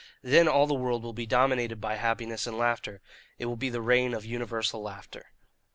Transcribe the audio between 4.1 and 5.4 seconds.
of universal laughter.